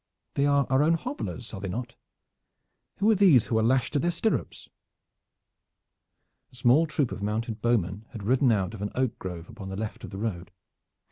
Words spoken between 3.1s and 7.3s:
are these who are lashed to their stirrups?" A small troop of